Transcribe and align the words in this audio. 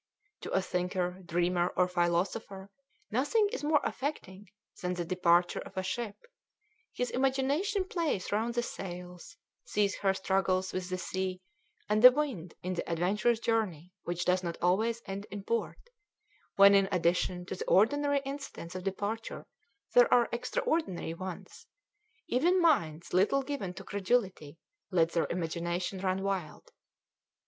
To 0.39 0.49
a 0.49 0.63
thinker, 0.63 1.21
dreamer, 1.23 1.71
or 1.77 1.87
philosopher 1.87 2.71
nothing 3.11 3.47
is 3.53 3.63
more 3.63 3.81
affecting 3.83 4.47
than 4.81 4.95
the 4.95 5.05
departure 5.05 5.59
of 5.59 5.77
a 5.77 5.83
ship; 5.83 6.15
his 6.91 7.11
imagination 7.11 7.85
plays 7.87 8.31
round 8.31 8.55
the 8.55 8.63
sails, 8.63 9.37
sees 9.63 9.97
her 9.97 10.15
struggles 10.15 10.73
with 10.73 10.89
the 10.89 10.97
sea 10.97 11.39
and 11.87 12.01
the 12.01 12.09
wind 12.11 12.55
in 12.63 12.73
the 12.73 12.91
adventurous 12.91 13.39
journey 13.39 13.91
which 14.01 14.25
does 14.25 14.41
not 14.41 14.57
always 14.59 15.03
end 15.05 15.27
in 15.29 15.43
port; 15.43 15.91
when 16.55 16.73
in 16.73 16.89
addition 16.91 17.45
to 17.45 17.55
the 17.55 17.65
ordinary 17.65 18.21
incidents 18.25 18.73
of 18.73 18.83
departure 18.83 19.45
there 19.93 20.11
are 20.11 20.29
extraordinary 20.31 21.13
ones, 21.13 21.67
even 22.25 22.59
minds 22.59 23.13
little 23.13 23.43
given 23.43 23.71
to 23.75 23.83
credulity 23.83 24.57
let 24.89 25.11
their 25.11 25.27
imagination 25.29 25.99
run 25.99 26.23
wild. 26.23 26.71